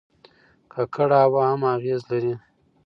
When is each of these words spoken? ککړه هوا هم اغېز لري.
ککړه 0.73 1.17
هوا 1.25 1.43
هم 1.51 1.61
اغېز 1.75 2.01
لري. 2.11 2.33